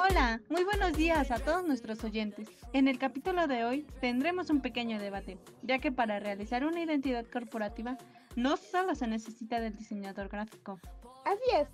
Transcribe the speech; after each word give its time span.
Hola, 0.00 0.40
muy 0.48 0.64
buenos 0.64 0.94
días 0.94 1.30
a 1.30 1.38
todos 1.38 1.66
nuestros 1.66 2.02
oyentes. 2.04 2.48
En 2.72 2.88
el 2.88 2.98
capítulo 2.98 3.46
de 3.46 3.64
hoy 3.64 3.82
tendremos 4.00 4.48
un 4.48 4.62
pequeño 4.62 4.98
debate, 4.98 5.36
ya 5.60 5.78
que 5.78 5.92
para 5.92 6.18
realizar 6.18 6.64
una 6.64 6.80
identidad 6.80 7.26
corporativa 7.26 7.98
no 8.34 8.56
solo 8.56 8.94
se 8.94 9.06
necesita 9.06 9.60
del 9.60 9.76
diseñador 9.76 10.30
gráfico. 10.30 10.80
Así 11.26 11.50
es, 11.60 11.68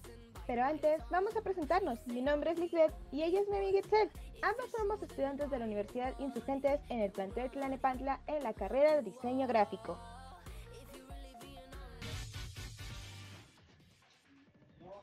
pero 0.49 0.65
antes 0.65 1.05
vamos 1.13 1.37
a 1.37 1.43
presentarnos. 1.43 2.05
Mi 2.09 2.21
nombre 2.21 2.51
es 2.51 2.59
Lisbeth 2.59 2.93
y 3.13 3.23
ella 3.23 3.43
es 3.43 3.49
mi 3.49 3.59
amiga 3.59 3.79
Itzel. 3.79 4.11
Ambas 4.43 4.73
somos 4.77 5.01
estudiantes 5.01 5.49
de 5.51 5.59
la 5.61 5.67
Universidad 5.67 6.19
Insurgentes 6.19 6.81
en 6.89 6.99
el 6.99 7.13
plantel 7.13 7.49
Tlanepantla 7.53 8.19
en 8.27 8.43
la 8.43 8.53
carrera 8.55 8.97
de 8.97 9.03
diseño 9.03 9.47
gráfico. 9.47 9.97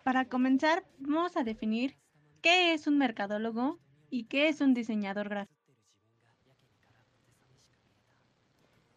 Para 0.09 0.25
comenzar, 0.25 0.83
vamos 0.97 1.37
a 1.37 1.43
definir 1.43 1.95
qué 2.41 2.73
es 2.73 2.87
un 2.87 2.97
mercadólogo 2.97 3.77
y 4.09 4.23
qué 4.23 4.47
es 4.47 4.59
un 4.59 4.73
diseñador 4.73 5.29
gráfico. 5.29 5.71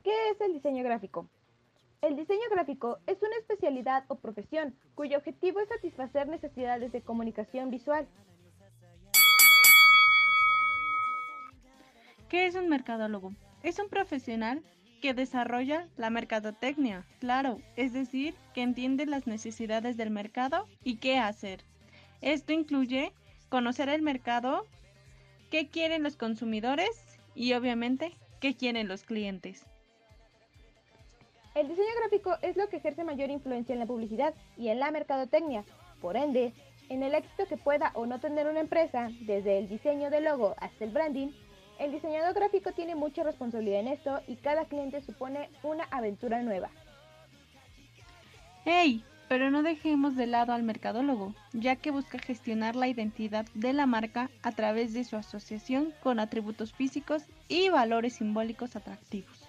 ¿Qué 0.03 0.30
es 0.30 0.41
el 0.41 0.55
diseño 0.55 0.83
gráfico? 0.83 1.29
El 2.01 2.17
diseño 2.17 2.41
gráfico 2.51 2.97
es 3.06 3.20
una 3.20 3.37
especialidad 3.37 4.06
o 4.09 4.15
profesión 4.15 4.75
cuyo 4.95 5.19
objetivo 5.19 5.61
es 5.61 5.69
satisfacer 5.69 6.29
necesidades 6.29 6.93
de 6.93 7.03
comunicación 7.03 7.69
visual. 7.69 8.09
¿Qué 12.31 12.47
es 12.47 12.55
un 12.55 12.70
mercadólogo? 12.70 13.34
Es 13.62 13.79
un 13.79 13.91
profesional 13.91 14.62
que 15.02 15.12
desarrolla 15.15 15.88
la 15.97 16.11
mercadotecnia, 16.11 17.05
claro, 17.19 17.61
es 17.77 17.92
decir, 17.92 18.37
que 18.55 18.62
entiende 18.62 19.05
las 19.05 19.27
necesidades 19.27 19.97
del 19.97 20.11
mercado 20.11 20.69
y 20.84 20.97
qué 20.97 21.19
hacer. 21.19 21.64
Esto 22.20 22.53
incluye 22.53 23.12
conocer 23.48 23.89
el 23.89 24.00
mercado, 24.00 24.64
qué 25.50 25.69
quieren 25.69 26.05
los 26.05 26.17
consumidores 26.17 27.19
y 27.34 27.53
obviamente 27.53 28.17
qué 28.41 28.55
quieren 28.55 28.86
los 28.86 29.03
clientes. 29.03 29.67
El 31.56 31.69
diseño 31.69 31.91
gráfico 32.00 32.37
es 32.41 32.56
lo 32.56 32.69
que 32.69 32.77
ejerce 32.77 33.03
mayor 33.03 33.28
influencia 33.28 33.72
en 33.72 33.81
la 33.81 33.87
publicidad 33.87 34.34
y 34.56 34.69
en 34.69 34.78
la 34.78 34.92
mercadotecnia. 34.92 35.64
Por 36.00 36.16
ende, 36.16 36.55
en 36.89 37.03
el 37.03 37.14
éxito 37.14 37.47
que 37.47 37.56
pueda 37.56 37.91
o 37.94 38.06
no 38.06 38.20
tener 38.20 38.47
una 38.47 38.61
empresa, 38.61 39.11
desde 39.22 39.59
el 39.59 39.69
diseño 39.69 40.11
del 40.11 40.25
logo 40.25 40.55
hasta 40.59 40.84
el 40.84 40.92
branding, 40.92 41.33
el 41.78 41.92
diseñador 41.92 42.34
gráfico 42.34 42.73
tiene 42.73 42.95
mucha 42.95 43.23
responsabilidad 43.23 43.81
en 43.81 43.89
esto 43.89 44.20
y 44.27 44.37
cada 44.37 44.65
cliente 44.67 45.01
supone 45.03 45.51
una 45.62 45.84
aventura 45.91 46.42
nueva. 46.42 46.70
¡Hey! 48.65 49.05
Pero 49.28 49.51
no 49.51 49.62
dejemos 49.62 50.15
de 50.15 50.27
lado 50.27 50.53
al 50.53 50.62
mercadólogo, 50.62 51.34
ya 51.55 51.77
que 51.77 51.91
busca 51.91 52.19
gestionar 52.19 52.77
la 52.77 52.87
identidad 52.89 53.47
de 53.55 53.73
la 53.73 53.87
marca 53.87 54.31
a 54.43 54.53
través 54.53 54.93
de 54.93 55.05
su 55.05 55.17
asociación 55.17 55.95
con 56.03 56.20
atributos 56.20 56.75
físicos 56.75 57.25
y 57.48 57.70
valores 57.70 58.17
simbólicos 58.17 58.77
atractivos. 58.77 59.48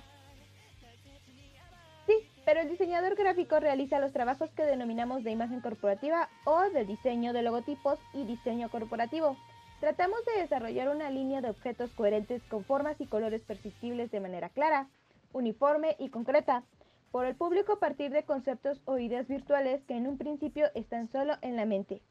Sí, 2.08 2.14
pero 2.46 2.62
el 2.62 2.70
diseñador 2.70 3.16
gráfico 3.16 3.60
realiza 3.60 4.00
los 4.00 4.14
trabajos 4.14 4.50
que 4.52 4.64
denominamos 4.64 5.24
de 5.26 5.32
imagen 5.32 5.60
corporativa 5.60 6.30
o 6.46 6.62
de 6.70 6.86
diseño 6.86 7.34
de 7.34 7.42
logotipos 7.42 8.00
y 8.14 8.24
diseño 8.24 8.70
corporativo. 8.70 9.36
Tratamos 9.84 10.24
de 10.24 10.42
desarrollar 10.42 10.88
una 10.88 11.10
línea 11.10 11.42
de 11.42 11.50
objetos 11.50 11.92
coherentes 11.92 12.42
con 12.44 12.64
formas 12.64 13.02
y 13.02 13.06
colores 13.06 13.42
perceptibles 13.42 14.10
de 14.12 14.22
manera 14.22 14.48
clara, 14.48 14.88
uniforme 15.34 15.98
y 16.00 16.08
concreta, 16.08 16.64
por 17.12 17.26
el 17.26 17.36
público 17.36 17.74
a 17.74 17.80
partir 17.82 18.10
de 18.10 18.24
conceptos 18.24 18.82
o 18.86 18.98
ideas 18.98 19.28
virtuales 19.28 19.84
que 19.84 19.98
en 19.98 20.08
un 20.08 20.18
principio 20.18 20.68
están 20.74 21.10
solo 21.10 21.34
en 21.42 21.58
la 21.58 21.66
mente. 21.66 22.02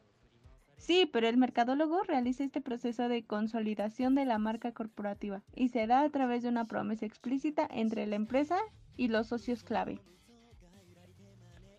Sí, 0.77 1.09
pero 1.11 1.27
el 1.27 1.39
mercadólogo 1.39 2.03
realiza 2.03 2.45
este 2.45 2.61
proceso 2.61 3.09
de 3.09 3.25
consolidación 3.25 4.15
de 4.17 4.27
la 4.27 4.37
marca 4.37 4.73
corporativa 4.73 5.41
y 5.55 5.71
se 5.71 5.87
da 5.87 6.03
a 6.03 6.11
través 6.11 6.43
de 6.43 6.51
una 6.51 6.67
promesa 6.67 7.07
explícita 7.07 7.67
entre 7.71 8.07
la 8.07 8.17
empresa 8.17 8.59
y 8.99 9.09
los 9.09 9.29
socios 9.29 9.65
clave. 9.65 9.99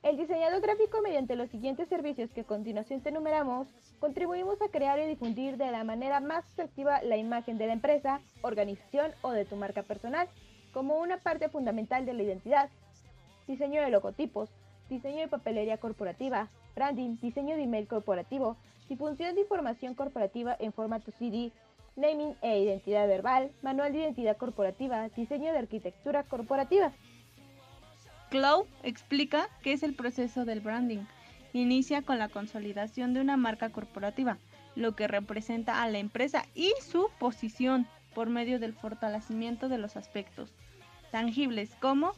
El 0.04 0.18
diseñador 0.18 0.60
gráfico, 0.60 1.02
mediante 1.02 1.38
los 1.38 1.50
siguientes 1.50 1.88
servicios 1.88 2.30
que 2.32 2.42
a 2.42 2.44
continuación 2.44 3.00
te 3.00 3.08
enumeramos, 3.08 3.70
contribuimos 4.02 4.62
a 4.62 4.68
crear 4.68 5.00
y 5.00 5.08
difundir 5.08 5.56
de 5.56 5.72
la 5.72 5.86
manera 5.86 6.20
más 6.20 6.44
atractiva 6.52 7.02
la 7.04 7.16
imagen 7.16 7.58
de 7.58 7.68
la 7.68 7.74
empresa, 7.74 8.20
organización 8.42 9.14
o 9.22 9.32
de 9.32 9.46
tu 9.46 9.56
marca 9.56 9.82
personal, 9.82 10.28
como 10.74 11.00
una 11.00 11.20
parte 11.20 11.48
fundamental 11.48 12.06
de 12.06 12.14
la 12.14 12.24
identidad. 12.24 12.70
Diseño 13.48 13.82
de 13.82 13.92
logotipos, 13.92 14.50
diseño 14.90 15.22
de 15.22 15.30
papelería 15.30 15.78
corporativa, 15.78 16.50
branding, 16.76 17.18
diseño 17.22 17.56
de 17.56 17.64
email 17.64 17.88
corporativo, 17.88 18.58
difusión 18.90 19.36
de 19.36 19.42
información 19.42 19.96
corporativa 19.96 20.54
en 20.60 20.74
formato 20.74 21.14
CD, 21.18 21.54
naming 21.96 22.36
e 22.42 22.60
identidad 22.60 23.08
verbal, 23.08 23.52
manual 23.62 23.94
de 23.94 24.00
identidad 24.00 24.36
corporativa, 24.36 25.08
diseño 25.16 25.54
de 25.54 25.60
arquitectura 25.60 26.24
corporativa. 26.24 26.92
Clow 28.34 28.66
explica 28.82 29.48
qué 29.62 29.74
es 29.74 29.84
el 29.84 29.94
proceso 29.94 30.44
del 30.44 30.60
branding. 30.60 31.06
Inicia 31.54 32.02
con 32.02 32.18
la 32.18 32.30
consolidación 32.30 33.14
de 33.14 33.22
una 33.22 33.38
marca 33.38 33.70
corporativa, 33.70 34.40
lo 34.76 34.96
que 34.96 35.08
representa 35.08 35.84
a 35.84 35.88
la 35.88 36.00
empresa 36.00 36.44
y 36.56 36.74
su 36.82 37.12
posición 37.20 37.86
por 38.16 38.30
medio 38.30 38.58
del 38.58 38.74
fortalecimiento 38.74 39.70
de 39.70 39.78
los 39.78 39.98
aspectos 39.98 40.52
tangibles 41.12 41.76
como 41.80 42.14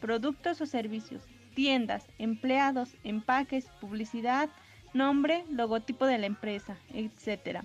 productos 0.00 0.58
o 0.62 0.64
servicios, 0.64 1.24
tiendas, 1.54 2.06
empleados, 2.16 2.94
empaques, 3.04 3.66
publicidad, 3.78 4.48
nombre, 4.94 5.44
logotipo 5.50 6.06
de 6.06 6.16
la 6.16 6.24
empresa, 6.24 6.78
etc. 6.94 7.58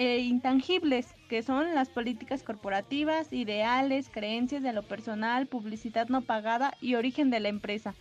E 0.00 0.18
intangibles, 0.18 1.08
que 1.28 1.42
son 1.42 1.74
las 1.74 1.88
políticas 1.88 2.44
corporativas, 2.44 3.32
ideales, 3.32 4.08
creencias 4.08 4.62
de 4.62 4.72
lo 4.72 4.84
personal, 4.84 5.48
publicidad 5.48 6.06
no 6.06 6.22
pagada 6.22 6.72
y 6.80 6.94
origen 6.94 7.30
de 7.30 7.40
la 7.40 7.48
empresa. 7.48 7.96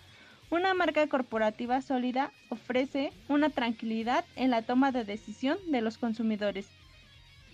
Una 0.52 0.75
marca 0.75 1.08
corporativa 1.08 1.81
sólida 1.81 2.31
ofrece 2.50 3.12
una 3.30 3.50
tranquilidad 3.50 4.25
en 4.35 4.52
la 4.52 4.62
toma 4.62 4.91
de 4.91 5.06
decisión 5.06 5.58
de 5.72 5.81
los 5.81 5.97
consumidores 5.97 6.68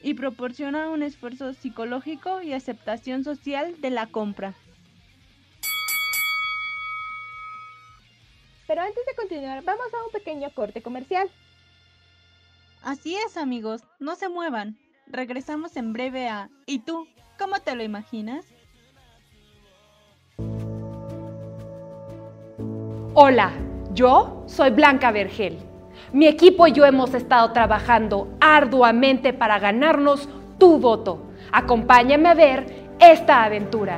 y 0.04 0.14
proporciona 0.16 0.90
un 0.90 1.04
esfuerzo 1.04 1.54
psicológico 1.54 2.42
y 2.42 2.52
aceptación 2.52 3.24
social 3.24 3.80
de 3.80 3.92
la 3.92 4.08
compra. 4.08 4.56
Pero 8.68 8.82
antes 8.82 9.06
de 9.06 9.16
continuar, 9.16 9.64
vamos 9.64 9.88
a 9.94 10.06
un 10.06 10.12
pequeño 10.12 10.50
corte 10.54 10.82
comercial. 10.82 11.30
Así 12.84 13.16
es, 13.16 13.38
amigos, 13.38 13.82
no 14.00 14.16
se 14.16 14.28
muevan. 14.28 14.78
Regresamos 15.08 15.78
en 15.78 15.94
breve 15.94 16.28
a 16.28 16.50
¿Y 16.66 16.80
tú? 16.80 17.08
¿Cómo 17.40 17.60
te 17.60 17.76
lo 17.76 17.84
imaginas? 17.84 18.46
Hola, 23.14 23.54
yo 23.94 24.44
soy 24.48 24.72
Blanca 24.72 25.12
Vergel. 25.12 25.58
Mi 26.12 26.28
equipo 26.28 26.68
y 26.68 26.74
yo 26.74 26.86
hemos 26.86 27.14
estado 27.14 27.54
trabajando 27.54 28.28
arduamente 28.42 29.32
para 29.32 29.60
ganarnos 29.60 30.28
tu 30.58 30.78
voto. 30.78 31.32
Acompáñame 31.54 32.28
a 32.28 32.34
ver 32.34 32.90
esta 33.00 33.46
aventura. 33.46 33.98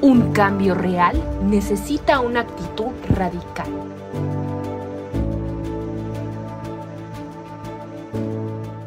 Un 0.00 0.32
cambio 0.32 0.76
real 0.76 1.16
necesita 1.42 2.20
una 2.20 2.40
actitud 2.42 2.92
radical. 3.16 3.66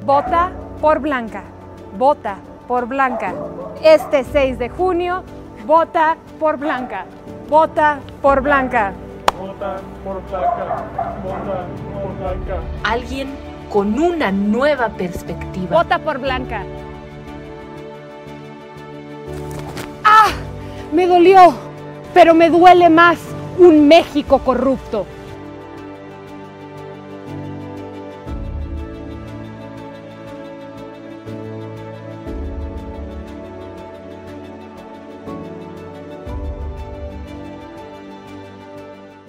Vota 0.05 0.51
por 0.79 0.99
Blanca. 0.99 1.43
Vota 1.97 2.37
por 2.65 2.87
Blanca. 2.87 3.33
Este 3.83 4.23
6 4.23 4.57
de 4.57 4.69
junio, 4.69 5.23
vota 5.65 6.15
por 6.39 6.55
Blanca. 6.55 7.05
Vota 7.49 7.99
por 8.21 8.41
Blanca. 8.41 8.93
Vota 9.37 9.81
por 10.05 10.21
Blanca. 10.29 10.85
Vota 11.25 11.65
por 11.93 12.17
Blanca. 12.19 12.61
Alguien 12.85 13.27
con 13.69 13.99
una 13.99 14.31
nueva 14.31 14.87
perspectiva. 14.87 15.83
Vota 15.83 15.99
por 15.99 16.19
Blanca. 16.19 16.63
Me 20.91 21.07
dolió, 21.07 21.53
pero 22.13 22.33
me 22.33 22.49
duele 22.49 22.89
más 22.89 23.17
un 23.57 23.87
México 23.87 24.39
corrupto. 24.39 25.05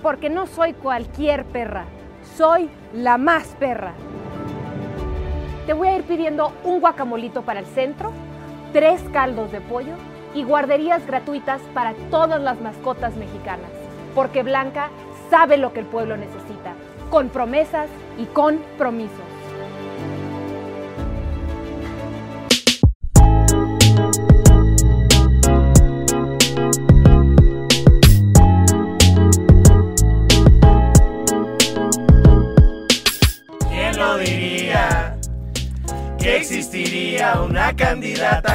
porque 0.03 0.29
no 0.29 0.47
soy 0.47 0.73
cualquier 0.73 1.45
perra, 1.45 1.85
soy 2.37 2.69
la 2.93 3.19
más 3.19 3.47
perra. 3.61 3.95
Te 5.65 5.73
voy 5.73 5.89
a 5.89 5.97
ir 5.97 6.03
pidiendo 6.03 6.53
un 6.65 6.81
guacamolito 6.81 7.43
para 7.43 7.61
el 7.61 7.67
centro, 7.67 8.13
tres 8.73 9.01
caldos 9.13 9.53
de 9.53 9.61
pollo 9.61 9.95
y 10.35 10.45
guarderías 10.45 11.07
gratuitas 11.07 11.61
para 11.75 11.95
todas 12.11 12.41
las 12.41 12.61
mascotas 12.61 13.17
mexicanas, 13.17 13.71
porque 14.15 14.43
Blanca 14.43 14.91
sabe 15.31 15.57
lo 15.57 15.73
que 15.73 15.81
el 15.81 15.87
pueblo 15.87 16.17
necesita, 16.17 16.75
con 17.11 17.29
promesas 17.29 17.89
y 18.19 18.27
con 18.27 18.59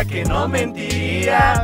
que 0.07 0.23
no 0.25 0.47
mentiría. 0.47 1.63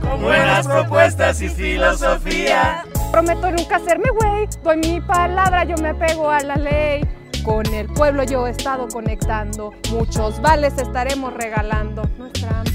Con 0.00 0.22
buenas 0.22 0.66
propuestas 0.66 1.42
y 1.42 1.48
filosofía. 1.48 2.84
Prometo 3.12 3.50
nunca 3.50 3.76
hacerme 3.76 4.10
güey, 4.10 4.48
doy 4.62 4.76
mi 4.76 5.00
palabra, 5.00 5.64
yo 5.64 5.76
me 5.82 5.94
pego 5.94 6.30
a 6.30 6.40
la 6.40 6.56
ley. 6.56 7.06
Con 7.44 7.66
el 7.72 7.86
pueblo 7.86 8.24
yo 8.24 8.46
he 8.46 8.50
estado 8.50 8.88
conectando, 8.88 9.72
muchos 9.90 10.40
vales 10.40 10.74
estaremos 10.76 11.32
regalando. 11.32 12.02
No 12.18 12.26
es 12.26 12.32
trampa. 12.34 12.70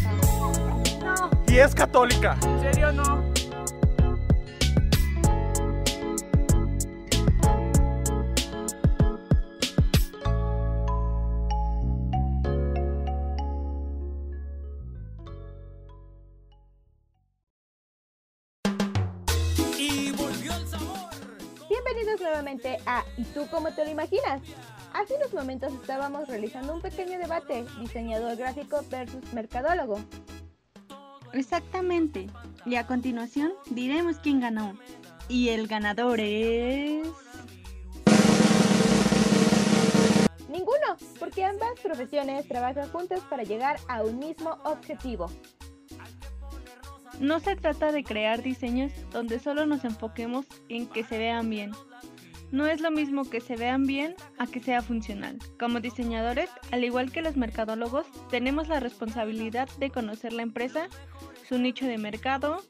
Y 1.47 1.57
es 1.57 1.75
católica. 1.75 2.37
¿En 2.43 2.61
serio 2.61 2.91
no? 2.91 3.32
Bienvenidos 21.93 22.21
nuevamente 22.21 22.79
a 22.87 23.03
¿Y 23.17 23.23
tú 23.23 23.45
cómo 23.51 23.71
te 23.71 23.85
lo 23.85 23.91
imaginas? 23.91 24.41
Hace 24.95 25.13
unos 25.13 25.31
momentos 25.31 25.71
estábamos 25.73 26.27
realizando 26.27 26.73
un 26.73 26.81
pequeño 26.81 27.19
debate, 27.19 27.65
diseñador 27.79 28.35
gráfico 28.35 28.83
versus 28.89 29.31
mercadólogo. 29.31 29.99
Exactamente. 31.33 32.25
Y 32.65 32.77
a 32.77 32.87
continuación 32.87 33.53
diremos 33.69 34.17
quién 34.17 34.39
ganó. 34.39 34.75
Y 35.29 35.49
el 35.49 35.67
ganador 35.67 36.19
es... 36.19 37.07
Ninguno, 40.49 40.97
porque 41.19 41.45
ambas 41.45 41.79
profesiones 41.79 42.47
trabajan 42.47 42.89
juntas 42.89 43.19
para 43.29 43.43
llegar 43.43 43.77
a 43.87 44.01
un 44.01 44.17
mismo 44.17 44.57
objetivo. 44.63 45.29
No 47.19 47.39
se 47.39 47.55
trata 47.55 47.91
de 47.91 48.03
crear 48.03 48.41
diseños 48.41 48.91
donde 49.11 49.39
solo 49.39 49.65
nos 49.65 49.85
enfoquemos 49.85 50.45
en 50.69 50.87
que 50.87 51.03
se 51.03 51.17
vean 51.17 51.49
bien. 51.49 51.71
No 52.51 52.67
es 52.67 52.81
lo 52.81 52.91
mismo 52.91 53.27
que 53.29 53.41
se 53.41 53.55
vean 53.55 53.87
bien 53.87 54.15
a 54.37 54.45
que 54.45 54.59
sea 54.59 54.81
funcional. 54.81 55.39
Como 55.59 55.79
diseñadores, 55.79 56.49
al 56.71 56.83
igual 56.83 57.11
que 57.11 57.21
los 57.21 57.35
mercadólogos, 57.35 58.05
tenemos 58.29 58.67
la 58.67 58.79
responsabilidad 58.79 59.67
de 59.79 59.89
conocer 59.89 60.33
la 60.33 60.43
empresa, 60.43 60.87
su 61.47 61.57
nicho 61.57 61.85
de 61.85 61.97
mercado, 61.97 62.61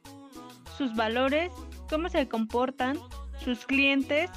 sus 0.78 0.95
valores, 0.95 1.51
cómo 1.90 2.10
se 2.10 2.28
comportan, 2.30 2.98
sus 3.44 3.66
clientes, 3.66 4.30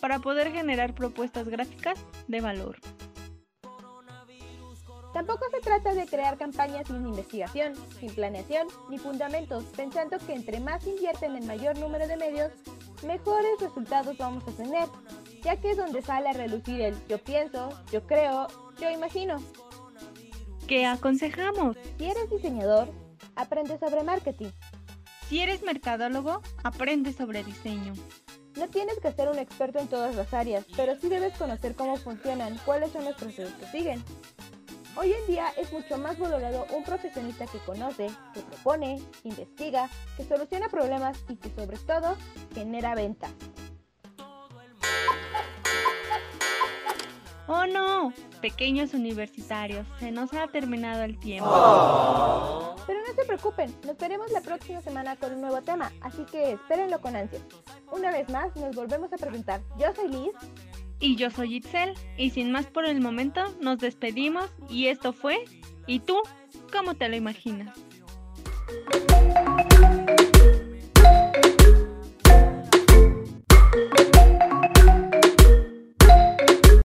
para 0.00 0.18
poder 0.18 0.52
generar 0.52 0.94
propuestas 0.94 1.48
gráficas 1.48 1.98
de 2.28 2.40
valor. 2.40 2.76
Tampoco 5.12 5.44
se 5.50 5.60
trata 5.60 5.92
de 5.92 6.06
crear 6.06 6.38
campañas 6.38 6.86
sin 6.86 7.04
investigación, 7.04 7.74
sin 7.98 8.14
planeación 8.14 8.68
ni 8.88 8.98
fundamentos, 8.98 9.64
pensando 9.76 10.18
que 10.18 10.34
entre 10.34 10.60
más 10.60 10.86
invierten 10.86 11.34
en 11.34 11.46
mayor 11.46 11.76
número 11.78 12.06
de 12.06 12.16
medios, 12.16 12.52
mejores 13.04 13.58
resultados 13.60 14.16
vamos 14.18 14.46
a 14.46 14.52
tener, 14.52 14.88
ya 15.42 15.56
que 15.56 15.72
es 15.72 15.76
donde 15.76 16.02
sale 16.02 16.28
a 16.28 16.32
relucir 16.32 16.80
el 16.80 16.94
yo 17.08 17.18
pienso, 17.18 17.70
yo 17.90 18.06
creo, 18.06 18.46
yo 18.80 18.90
imagino. 18.90 19.38
¿Qué 20.68 20.86
aconsejamos? 20.86 21.76
Si 21.98 22.04
eres 22.04 22.30
diseñador, 22.30 22.88
aprende 23.34 23.78
sobre 23.78 24.04
marketing. 24.04 24.50
Si 25.28 25.40
eres 25.40 25.62
mercadólogo, 25.62 26.40
aprende 26.62 27.12
sobre 27.12 27.42
diseño. 27.42 27.94
No 28.56 28.68
tienes 28.68 28.98
que 29.00 29.12
ser 29.12 29.28
un 29.28 29.38
experto 29.38 29.78
en 29.78 29.88
todas 29.88 30.14
las 30.14 30.32
áreas, 30.34 30.66
pero 30.76 30.94
sí 30.96 31.08
debes 31.08 31.36
conocer 31.36 31.74
cómo 31.74 31.96
funcionan, 31.96 32.58
cuáles 32.64 32.92
son 32.92 33.04
los 33.04 33.14
procesos 33.16 33.52
que 33.54 33.66
siguen. 33.66 34.02
Hoy 34.96 35.12
en 35.12 35.26
día 35.26 35.52
es 35.56 35.72
mucho 35.72 35.96
más 35.98 36.18
valorado 36.18 36.66
un 36.74 36.82
profesionista 36.82 37.46
que 37.46 37.58
conoce, 37.58 38.08
que 38.34 38.40
propone, 38.40 39.00
investiga, 39.22 39.88
que 40.16 40.24
soluciona 40.24 40.68
problemas 40.68 41.16
y 41.28 41.36
que 41.36 41.48
sobre 41.50 41.78
todo 41.78 42.16
genera 42.54 42.96
ventas. 42.96 43.30
¡Oh 47.46 47.66
no! 47.66 48.12
Pequeños 48.40 48.92
universitarios, 48.92 49.86
se 50.00 50.10
nos 50.10 50.32
ha 50.32 50.48
terminado 50.48 51.02
el 51.02 51.18
tiempo. 51.18 52.74
Pero 52.86 53.00
no 53.06 53.14
se 53.14 53.24
preocupen, 53.24 53.74
nos 53.86 53.96
veremos 53.96 54.30
la 54.32 54.40
próxima 54.40 54.80
semana 54.80 55.14
con 55.16 55.34
un 55.34 55.40
nuevo 55.40 55.62
tema, 55.62 55.92
así 56.00 56.24
que 56.24 56.52
espérenlo 56.52 57.00
con 57.00 57.14
ansias. 57.16 57.42
Una 57.92 58.10
vez 58.10 58.28
más, 58.28 58.54
nos 58.56 58.74
volvemos 58.74 59.12
a 59.12 59.16
preguntar. 59.16 59.60
Yo 59.78 59.94
soy 59.94 60.08
Liz. 60.08 60.32
Y 61.00 61.16
yo 61.16 61.30
soy 61.30 61.56
Itzel, 61.56 61.94
y 62.18 62.30
sin 62.30 62.52
más 62.52 62.66
por 62.66 62.84
el 62.84 63.00
momento, 63.00 63.42
nos 63.60 63.78
despedimos 63.78 64.52
y 64.68 64.86
esto 64.86 65.12
fue 65.12 65.44
¿Y 65.86 66.00
tú? 66.00 66.20
¿Cómo 66.72 66.94
te 66.94 67.08
lo 67.08 67.16
imaginas? 67.16 67.76